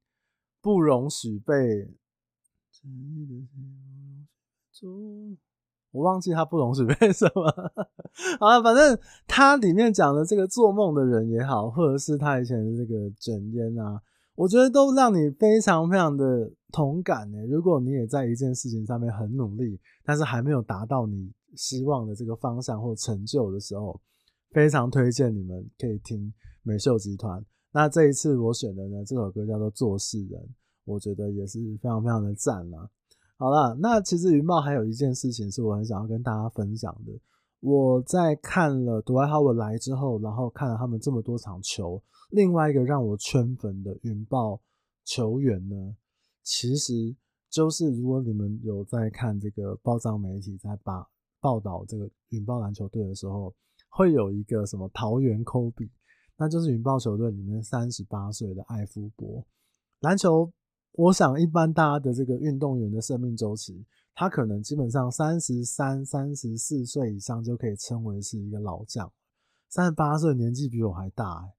[0.61, 1.89] 不容许被，
[5.93, 7.49] 我忘记他不容许被什么。
[8.41, 14.03] 好了，反正他里面讲的这个做梦的人也好，或者是他以前的这个卷烟啊。”
[14.35, 17.39] 我觉得都让你非常非常的同感呢。
[17.47, 24.01] 如果你也在一件事情上面很努力，但是还没有达到你希望的这个方向或成就的时候，
[24.51, 27.45] 非常推荐你们可以听美秀集团。
[27.73, 30.41] 那这一次我选的呢，这首歌叫做《做事人》，
[30.85, 32.89] 我觉得也是非常非常的赞啦。
[33.37, 37.13] 好了，那其实云豹还有一件事情是我很想要跟大家分享的。
[37.61, 42.03] 我在看了杜爱浩文来之后，然后看了他们这么多场球。
[42.33, 44.59] 另外一个让我圈粉的云豹
[45.05, 45.95] 球员呢，
[46.43, 47.15] 其实
[47.51, 51.07] 就是如果你们有在看这个报章媒体在报
[51.41, 53.55] 报道这个云豹篮球队的时候，
[53.91, 55.91] 会有一个什么桃园科比，
[56.39, 59.45] 那就是云豹球队里面三十八岁的艾夫伯。
[60.01, 60.51] 篮球，
[60.93, 69.13] 我想一般大家的这个运动员的生命周期，他可能基本上三十三、三十四岁以上就可以称为是一个老将，
[69.69, 71.53] 三十八岁年纪比我还大欸。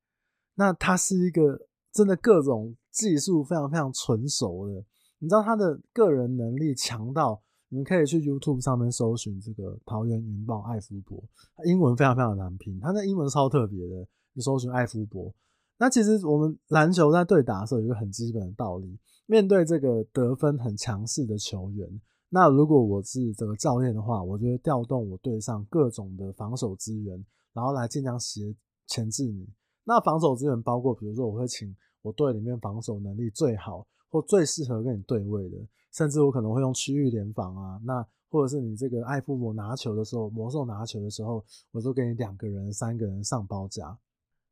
[0.56, 4.86] 那他是一个真的各种技术非常非常纯熟的，
[5.20, 11.24] 你知道他的个人能力强到，你们可以去 YouTube 上面搜寻这个桃园云豹艾夫伯，
[11.66, 15.34] 英文非常非常难拼，他那英文超特别的，你搜寻艾夫伯。
[15.78, 21.90] 那其实我们篮球在对打的时候有一个很基本的道理，面对这个得分很强势的球员，
[22.30, 28.56] 那如果我是这个教练的话，我就会调动我队上各种的防守资源，然后来尽量协
[28.88, 29.48] 钳制你。
[29.84, 35.58] 那防守资源包括，比如说我会请我队里面防守能力最好或最适合跟你对位的，
[35.92, 37.80] 甚至我可能会用区域联防啊。
[37.84, 43.98] 那或者是你这个艾夫伯拿球的时候，魔兽拿球的时候，我就给你两个人、三个人上包夹。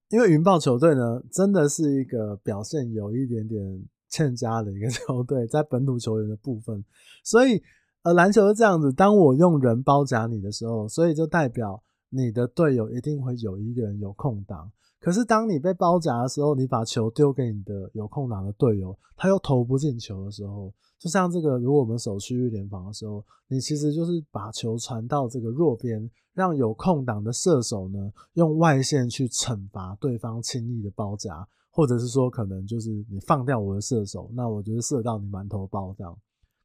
[0.09, 6.83] 因为云豹球队呢，真的是一个表现有一点点欠佳的一个 球队，在本土球员的部分。
[7.23, 7.63] 所以
[8.03, 14.69] 呃，篮球是这样子，当我用人包夹你的时候，所以就代表你的队友一定会有一个人有空档。
[15.01, 36.15] 可是当你被包夹的时候，你把球丢给你的有空档的队友，他又投不进球的时候，就像这个，如果我们守区域联防的时候，你其实就是把球传到这个弱边，让有空档的射手呢用外线去惩罚对方轻易的包夹，或者是说可能就是你放掉我的射手，那我就是射到你满头包这样。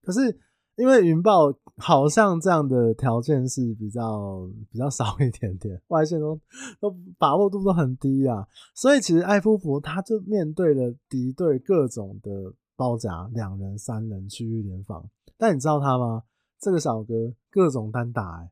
[0.03, 0.39] 可是。
[0.77, 6.39] 因为云豹好像这样的条件是比较比较少一点点，外线都
[6.79, 12.31] 都把握度都很低啊，所以其实艾夫伯他就面对了敌对各种的
[12.77, 15.09] 包夹，两人、三人区域联防。
[15.39, 16.23] 但你知道他吗？
[16.61, 17.15] 这个小哥
[17.51, 18.51] 各种单打，欸，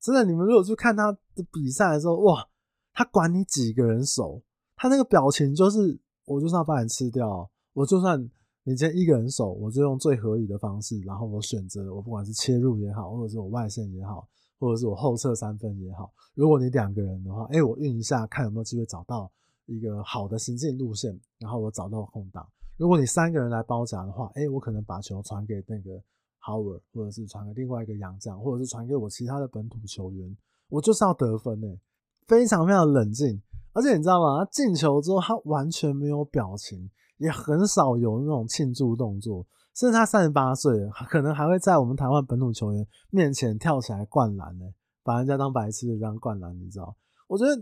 [0.00, 2.48] 真的，你们如果去看他的比赛的时候，哇，
[2.92, 4.42] 他管你几个人守，
[4.74, 8.28] 他那个表情就是，我就算把你吃掉，我就算。
[8.66, 14.26] 你今天一个人守，我就用最合理的方式，然后我选择我不管是切入也好，或者是我外线也好，
[14.58, 16.10] 或者是我后撤三分也好。
[16.32, 19.30] 如果你两个人的话，哎，我运一下，看有没有机会找到
[19.66, 22.48] 一个好的行进路线，然后我找到空档。
[22.78, 26.02] 如果你三个人来包夹的话，哎，我可能把球传给那个
[26.42, 30.34] Howard，或者是传给另外一个洋将，或者是传给我其他的本土球员，
[30.70, 31.78] 我就是要得分诶，
[32.26, 33.42] 非常非常冷静。
[33.74, 34.42] 而且你知道吗？
[34.42, 36.88] 他进球之后，他完全没有表情，
[37.18, 39.46] 也很少有那种庆祝动作。
[39.74, 40.72] 甚至他三十八岁，
[41.08, 44.64] 可能还会在我们台湾本土球员面前跳起来灌篮呢，
[45.02, 46.96] 把人家当白痴的这样灌篮，你知道？
[47.26, 47.56] 我觉得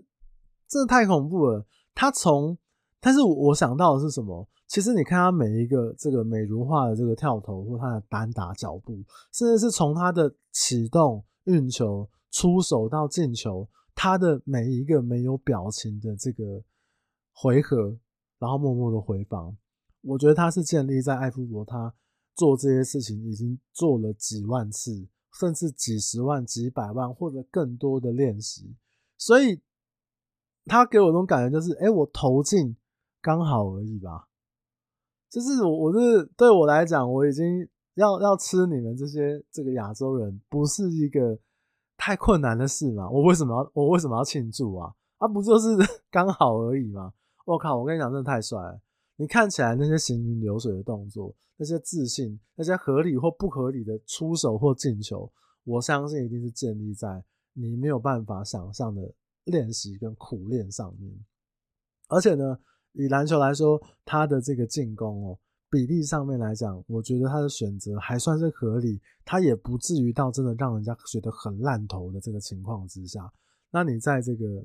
[0.68, 1.66] 真的太恐怖了。
[1.94, 2.59] 他从，
[3.00, 4.46] 但是我想到的是什么？
[4.66, 13.68] 其实你看他每一个这个美如画的这个跳投，或他的单打脚步，甚至是从他的启动、运球、出手到进球。
[13.94, 16.62] 他的每一个没有表情的这个
[17.34, 17.94] 回合，
[18.43, 19.57] 然后默默的回防，
[20.01, 21.95] 我觉得他是建立在艾夫伯他
[22.34, 25.07] 做这些事情已经做了几万次，
[25.38, 28.74] 甚至几十万、几百万或者更多的练习，
[29.16, 29.61] 所以
[30.64, 32.76] 他给我那种感觉就是，哎，我投进
[33.20, 34.26] 刚好而已吧，
[35.30, 41.38] 就是我，我是对我来讲，我已经要要吃你们这些这个亚洲人，不是一个。
[41.99, 44.93] 太困难的事嘛，我为什么要我为什么要庆祝啊？
[45.18, 45.68] 啊，不就是
[46.11, 47.12] 刚好而已吗？
[47.45, 48.80] 我靠，我跟你讲，真的太帅了！
[49.16, 55.30] 你看起来那些行云流水的动作，那些自信，那些合理或不合理的出手或进球，
[55.64, 57.22] 我相信一定是建立在
[57.53, 59.12] 你没有办法想象的
[59.45, 61.12] 练习跟苦练上面。
[62.09, 62.59] 而且呢，
[62.93, 65.38] 以篮球来说，他的这个进攻哦。
[65.70, 73.32] 比例上面来讲，我觉得他的选择还算是合理，他也不至于到真的让人家觉得很烂投的这个情况之下。
[73.70, 74.62] 那你在这个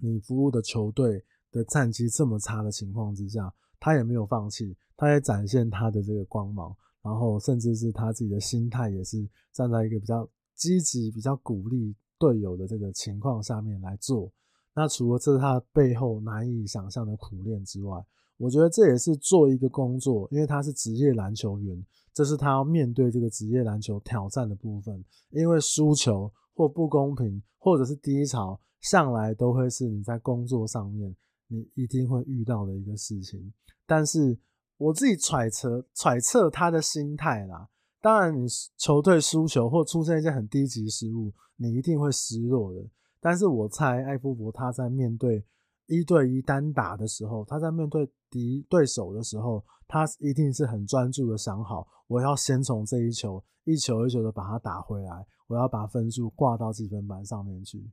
[0.00, 1.24] 你服务的球队
[1.54, 14.30] 的战绩这么差的情况之下，他也没有放弃，他也展现他的这个光芒，然后甚至是他自己的心态也是站在一个比较积极、比较鼓励队友的这个情况下面来做。
[14.74, 18.04] 那除了这是他背后难以想象的苦练之外，
[18.36, 21.80] 我觉得这也是做一个工作，因为他是职业篮球员，
[22.12, 25.04] 这是他要面对这个职业篮球挑战的部分。
[25.30, 31.14] 因为输球或不公平，或者是低潮，向来都会是你在工作上面
[31.48, 33.52] 你一定会遇到的一个事情。
[33.86, 34.38] 但是
[34.76, 37.68] 我自己揣测揣测他的心态啦，
[38.00, 42.84] 当然你球队输球或出现一些很低级失误，你一定会失落的。
[43.20, 45.46] 但是我猜艾夫伯他在面对。
[45.86, 57.92] 一对一单打的时候，他在面对敌对手的时候，他一定是很专注的想好，我要先从这一球一球一球的把它打回来，我要把分数挂到积分板上面去。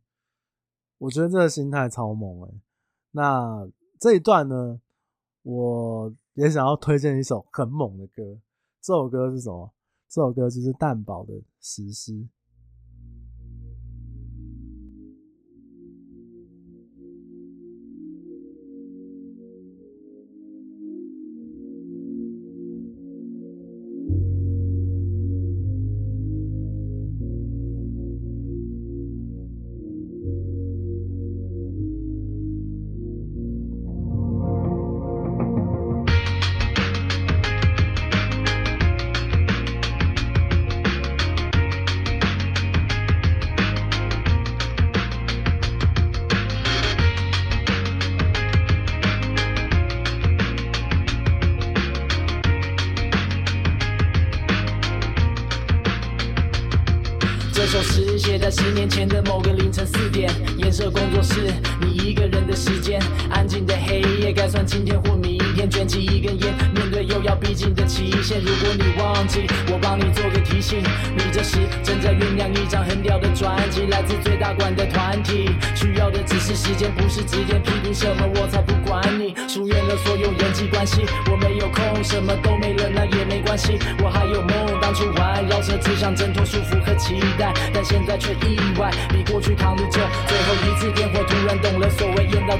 [0.99, 2.61] 我觉得这个心态超猛诶、
[3.11, 3.67] 那
[3.99, 4.79] 这一段呢，
[5.43, 8.39] 我也想要推荐一首很猛的歌。
[8.81, 9.71] 这首歌是什么？
[10.09, 12.13] 这首歌就是蛋堡的《实施》。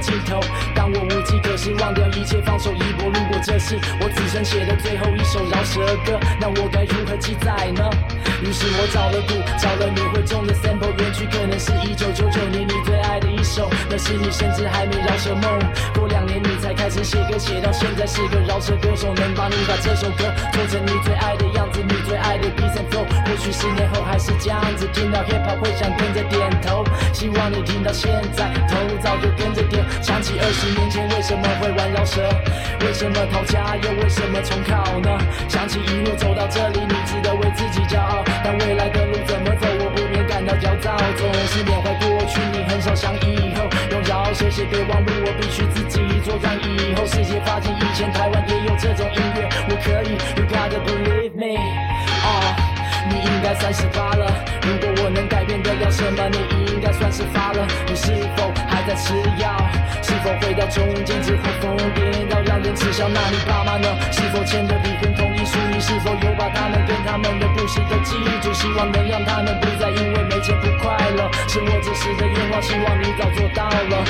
[0.02, 0.40] 尽头。
[0.74, 2.91] 当我无计可施，忘掉一切，放手一搏。
[3.44, 7.82] 这是我此生写的最后一首饶舌歌，那我该如何记载呢？
[8.40, 15.58] 于是我找了鼓，找了你会中的 sample，原曲可能是一九九九年你最爱的一首，那时你甚至还没饶舌梦。
[15.94, 23.06] 过两年你才开始写歌，写到现在是个饶舌歌手，能帮你把这首歌做成你最爱的样子，你最爱的 beat and flow。
[23.26, 26.84] 或许十年后还是这样子，听到 hip hop 会想跟着点头。
[27.12, 29.84] 希望你听到现在，头早就跟着点。
[30.00, 32.22] 想起二十年前为什么会玩饶舌，
[32.82, 35.08] 为什么讨家又为什么重考呢？
[35.48, 38.22] 想起一路走到这里，你值得为自己骄傲。
[38.44, 40.94] 但未来的路怎么走，我不免感到焦躁。
[41.16, 43.64] 总是缅怀过去，你很少想以后。
[43.90, 46.36] 用骄傲写写备忘录，我必须自己做。
[46.42, 50.12] 让以后世界发现以前台湾也有这种音乐，我可以。
[50.36, 51.56] You gotta believe me，
[53.42, 54.30] 该三十八了。
[54.62, 57.66] 如果我能改变得了什么，你应该算是发了。
[57.86, 59.50] 你是否还在吃药？
[60.00, 63.08] 是否回到中间之后疯癫到让人耻笑？
[63.08, 63.88] 那你爸妈呢？
[64.12, 65.58] 是否签了离婚同意书？
[65.72, 68.52] 你是否有把他们跟他们的故事都记住？
[68.54, 71.28] 希望能让他们不再因为没钱不快乐。
[71.48, 74.04] 是我这时的愿望，希望你早做到了。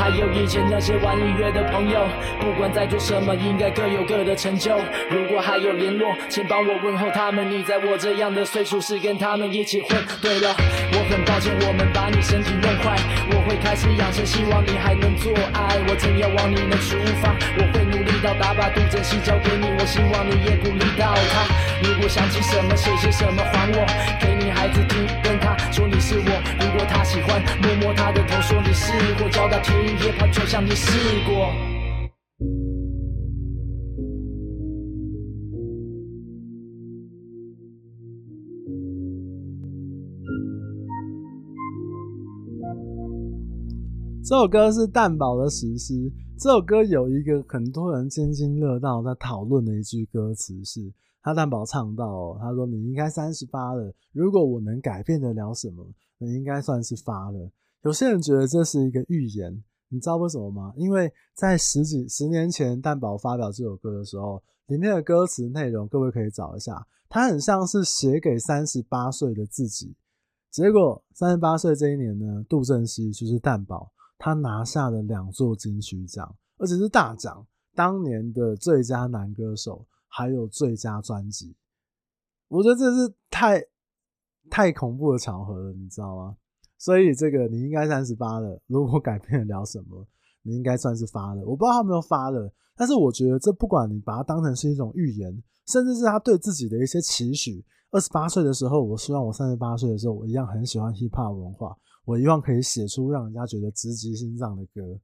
[0.00, 2.08] 还有以前那些玩音乐的朋友，
[2.40, 4.74] 不管在做什么，应该各有各的成就。
[5.10, 7.50] 如果还有联络，请帮我问候他们。
[7.50, 9.90] 你在我这样的岁数是跟他们一起混。
[10.22, 10.56] 对了，
[10.94, 12.96] 我很抱歉，我们把你身体弄坏。
[13.28, 15.76] 我会开始养生，希望你还能做爱。
[15.86, 19.68] 我真要往你能出发，我会努力到达，把杜振熙交给你。
[19.78, 21.44] 我希望你也鼓励到他。
[21.84, 23.84] 如果想起什么，写些什么还我，
[24.18, 24.99] 给你孩子听，
[28.90, 29.72] 头，说你是我，教他听。
[30.04, 31.46] 也怕就像你试过。
[44.22, 45.94] 这首歌是蛋堡的实施。
[46.38, 50.80] 这首歌有一个很多人津津乐道在讨论的一句歌词是：
[51.20, 55.84] 他蛋堡唱到、他说你应该三十八了，如果我能改变得了什么，
[56.18, 57.50] 你应该算是发了。
[57.82, 59.62] 有些人觉得这是一个预言。
[59.92, 60.72] 你知道为什么吗？
[60.76, 69.96] 因为在十几十年前，蛋宝发表这首歌的时候，里面的歌词内容，各位可以找一下，它很像是写给三十八岁的自己。
[70.48, 81.56] 结果三十八岁这一年呢，杜振熙就是蛋宝，他拿下了两座金曲奖，而且是大奖，当年的最佳男歌手，还有最佳专辑。
[82.46, 83.60] 我觉得这是太
[84.48, 86.36] 太恐怖的巧合了，你知道吗？
[86.80, 90.02] 所以这个你应该三十八了，如果改变了什么，
[90.42, 91.44] 你应该算是发了。
[91.44, 95.30] 我不知道他有没有发了，但是我觉得这不管你把它当成是一种预言，
[95.66, 97.62] 甚至是他对自己的一些期许。
[97.90, 101.76] 二十八岁的时候，我希望我三十八岁的时候，我一样很喜欢 hip hop 文化，
[102.06, 104.98] 我希望可以写出让人家觉得直击心脏的歌。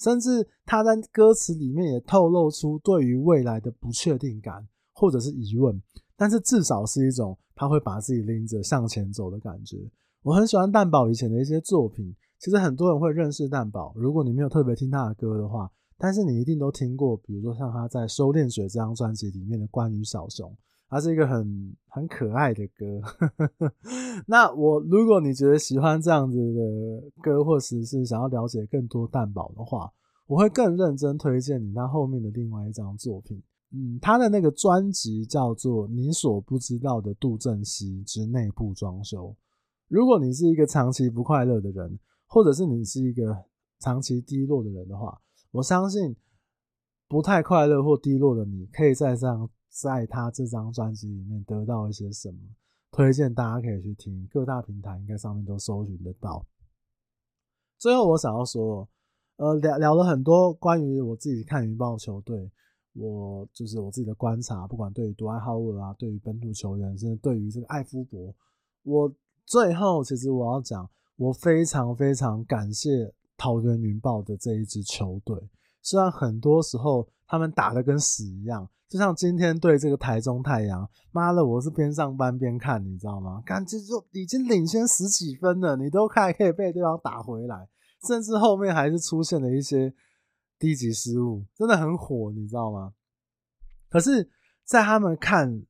[0.00, 5.80] 甚至他在歌词里面也透露出对于未来的不确定感或者是疑问，
[6.16, 9.78] 但是至少是一种他会把自己拎着向前走的感觉。
[10.22, 13.92] 我很喜欢蛋堡以前的一些作品，其实很多人会认识蛋堡。
[13.96, 20.50] 如果你没有特别听他的歌的话，但是你一定都听过，比如说像他在《收敛水》这张专辑里面的《关于小熊》，
[20.88, 23.00] 它是一个很很可爱的歌。
[24.26, 29.92] 那我如果你觉得喜欢这样子的歌，或者是想要了解更多蛋堡的话，
[30.26, 33.42] 我会更认真推荐你他后面的另外一张作品。
[33.72, 39.28] 嗯，他的那个专辑叫做《你所不知道的杜振熙之内部装修》。
[39.92, 43.44] 如果你是一个长期不快乐的人，或者是你是一个
[43.78, 45.20] 长期低落的人的话，
[45.50, 46.16] 我相信
[47.06, 52.38] 不太快乐或低落的你，可以在这样在他这张专辑里面得到一些什么。
[52.90, 56.46] 推荐大家可以去听，各大平台应该上面都搜寻得到。
[57.76, 58.88] 最后，我想要说，
[59.36, 62.50] 呃，聊聊了很多关于我自己看云豹球队，
[62.94, 68.34] 我就是我自己的观察，不管对于杜艾浩尔啊，对于本土球员，甚至对于这个艾夫伯，
[68.84, 69.14] 我。
[69.44, 75.36] 最后，其实我要讲，我非常非常感谢桃园云豹的这一支球队。
[75.82, 83.42] 虽然很多时候他们打的跟屎一样，就像今天对这个台中太阳，妈的，我是边上班边看，你知道吗？
[83.44, 87.68] 感觉就已经领先十几分了，你都还可以被对方打回来，
[88.06, 89.92] 甚至后面还是出现了一些
[90.58, 92.94] 低级失误，真的很火，你知道吗？
[93.90, 94.30] 可是，
[94.64, 95.64] 在他们看。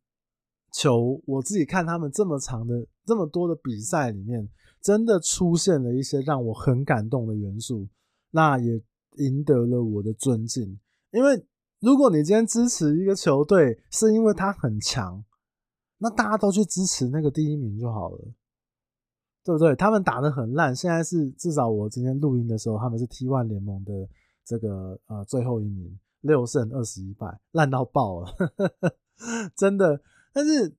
[0.74, 2.74] 球，我自己看他们这么长的、
[3.05, 4.48] 这么多的比赛里面，
[4.80, 7.88] 真的出现了一些让我很感动的元素，
[8.30, 8.80] 那也
[9.16, 10.78] 赢得了我的尊敬。
[11.11, 11.44] 因为
[11.80, 15.24] 如果你今天支持一个球队，是因为他很强，
[15.98, 18.18] 那大家都去支持那个第一名就好了，
[19.44, 19.74] 对不对？
[19.74, 24.09] 他们打得很烂，现在是至少我今天录音的时候，他们是 T1 联盟的
[24.44, 28.32] 这个呃最后一名，六胜二十一败，烂到爆了，
[29.57, 30.00] 真的。
[30.32, 30.74] 但是，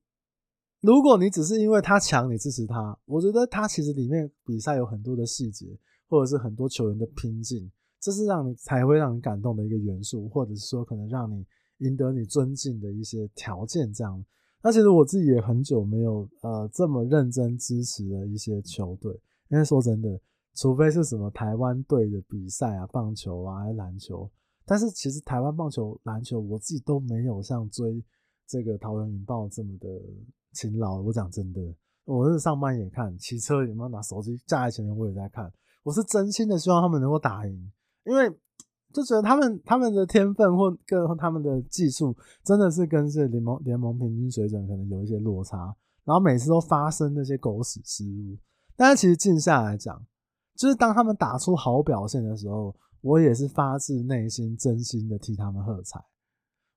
[0.84, 5.74] 如果你只是因为他强，你支持他，我觉得他其实里面比赛有很多的细节，
[6.10, 11.42] 或者是很多球员的拼劲，这是让你才会让你感动的一个元素，或者是说可能让你
[11.78, 13.90] 赢得你尊敬的一些条件。
[13.94, 14.22] 这样，
[14.62, 19.10] 那其实我自己也很久没有呃这么认真支持的一些球队，
[19.48, 20.20] 因为说真的，
[20.54, 24.30] 除非是什么台湾队的比赛啊，棒球啊，篮球，
[24.66, 28.04] 但是其实台湾棒球、篮球我自己都没有像追
[28.46, 29.88] 这个桃园云豹这么的
[30.54, 31.02] 勤劳。
[31.02, 31.60] 我讲真的，
[32.04, 35.52] 我是上班也看，骑车也没有拿手机架在前面我也在看，
[35.82, 37.72] 我是真心的希望他们能够打赢，
[38.04, 38.32] 因为。
[38.92, 45.74] 就觉得他们他们的天分或跟他们的技术真的是跟这联盟联盟平均水准可能有一些落差，
[46.04, 48.38] 然后每次都发生那些狗屎失误。
[48.76, 50.00] 但是其实静下来讲，
[50.54, 56.00] 就是当他们打出好表现的时候，我也是发自内心真心的替他们喝彩。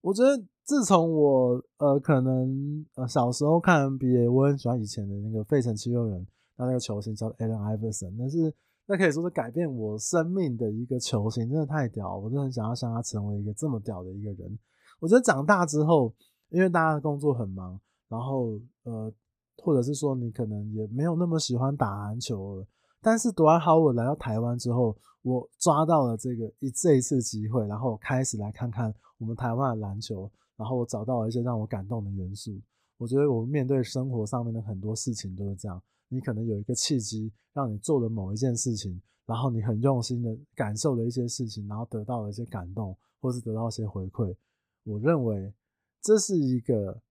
[0.02, 8.54] 我觉得自从我呃可能呃小时候看 NBA，我很喜欢以前的那个费城七六人，他那个球星叫 Allen Iverson，但是。
[8.90, 12.18] 那可以说是改变我生命的一个球星，真的太屌！
[12.18, 14.58] 我真的很想要像他成为一个这么屌的一个人。
[15.02, 16.14] 我觉得长大之后，
[16.52, 19.12] 因为大家的工作很忙，然后呃，
[19.58, 22.68] 或者是说你可能也没有那么喜欢打篮球了。
[23.02, 32.60] 但是 dwight howard 来到台湾之后，我抓到了这个一这一次机会，然后开始来看看我们台湾的篮球，然后我找到了一些让我感动的元素。
[32.98, 35.82] 我觉得我们面对生活上面的很多事情都是这样。
[36.10, 44.36] 你可能有一个契机，让你做了某一件事情，然后你很用心的感受了一些事情，然后得到了一些感动，或是得到一些回馈。
[44.84, 45.54] 我认为
[46.02, 47.02] 这是一个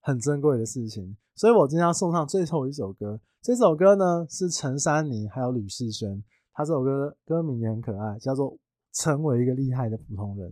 [0.00, 3.20] 很珍贵的事情，所以我今天要送上最后一首歌。
[3.42, 8.52] 这首歌呢是陈珊妮还有吕世轩，他这首歌歌名也很可爱，叫做
[8.92, 10.50] 《成为一个厉害的普通人》。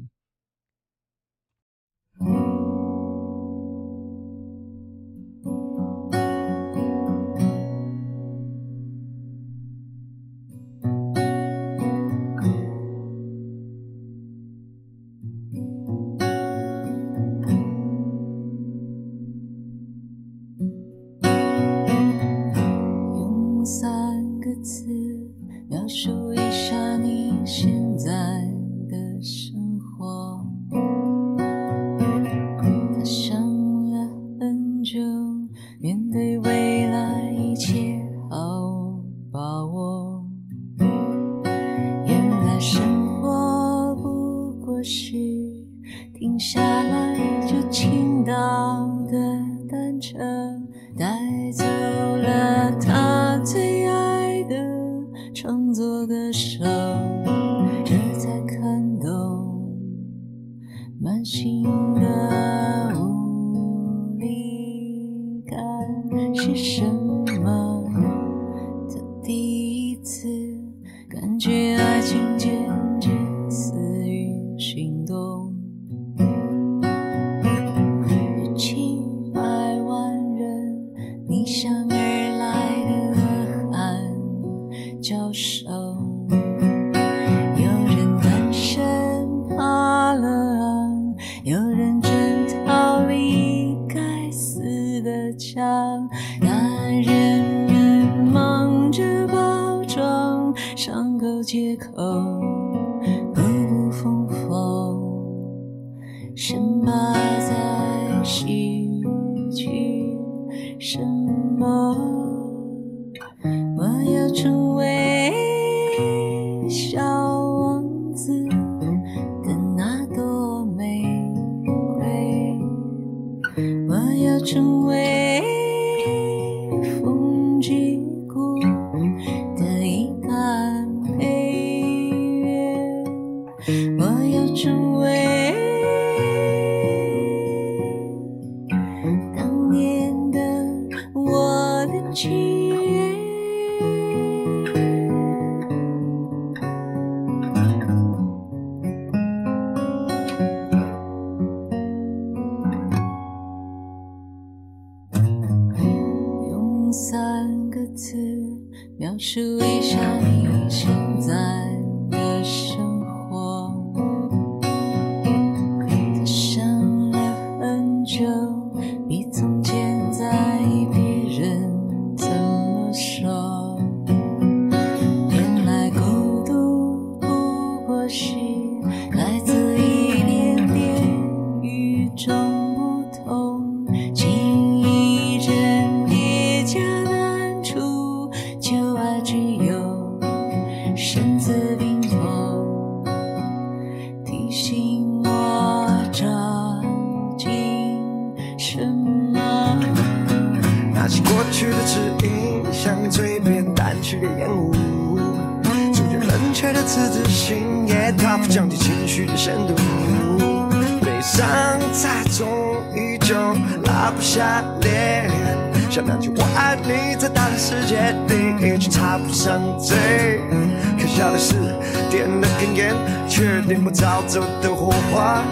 [224.33, 225.45] 走的火花。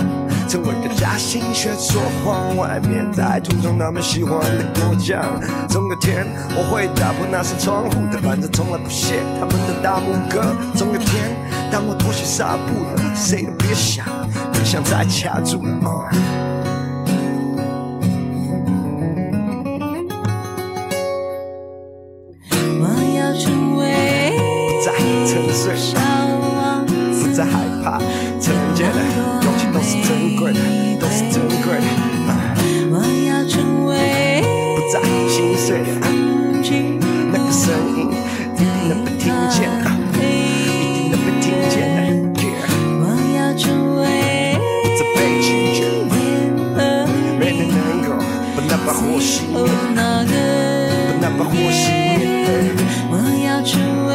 [0.48, 5.22] 成为个假心学说谎，外面在涂上他们喜欢的果酱。
[5.68, 6.26] 总有天
[6.56, 10.56] 我会打破那扇窗户的反正，从来不屑他们的大拇哥。
[10.74, 11.36] 总有天，
[11.70, 14.04] 当我脱下纱布了，谁都别想，
[14.50, 16.49] 别想再卡住了。
[51.40, 52.76] 把那把火熄灭。
[53.10, 53.14] 我
[53.44, 54.09] 要成为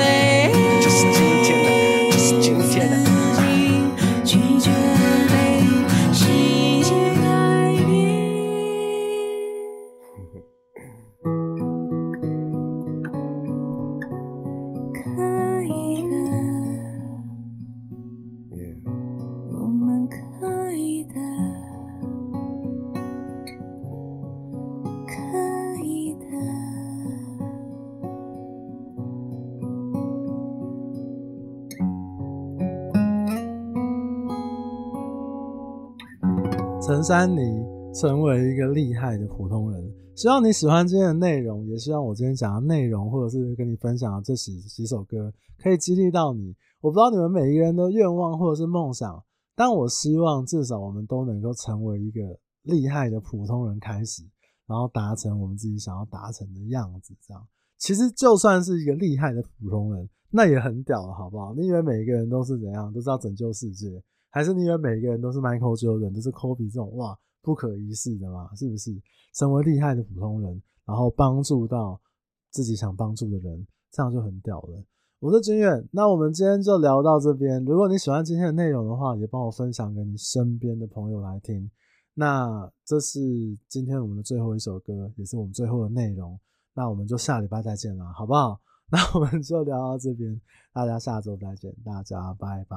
[37.05, 39.93] 陈珊妮成为一个厉害的普通人。
[40.15, 45.31] 希望你喜欢今天的内容，也希望我今天讲的内容，或者是跟你分享的这十几首歌，
[45.61, 46.55] 可以激励到你。
[46.81, 49.23] 我不知道你们每一个人的愿望或者是梦想，
[49.55, 52.21] 但我希望至少我们都能够成为一个
[52.63, 54.23] 厉害的普通人开始，
[54.65, 57.13] 然后达成我们自己想要达成的样子。
[57.21, 57.47] 这样，
[57.77, 61.53] 其实就算是一个厉害的普通人，那也很屌了，好不好？
[61.53, 64.01] 你以为每一个人都是怎样，都是要拯救世界？
[64.36, 68.53] 还是你以为每个人都是 Michael Jordan，都是 Kobe 这种哇不可一世的嘛？
[68.53, 68.93] 是不是？
[69.33, 71.97] 成为厉害的普通人，然后帮助到
[72.51, 74.83] 自己想帮助的人，这样就很屌了。
[75.19, 77.63] 我是军远，那我们今天就聊到这边。
[77.63, 81.71] 如果你喜欢今天的内容的话，也帮我分享给你身边的朋友来听。
[82.13, 83.21] 那这是
[83.69, 86.38] 今天我们的最后一首歌，也是我们最后的内容。
[86.73, 88.59] 那我们就下礼拜再见啦，好不好？
[88.91, 90.41] 那我们就聊到这边，
[90.73, 92.75] 大家下周再见，大家拜拜。